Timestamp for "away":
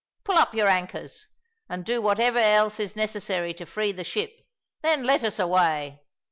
5.37-6.01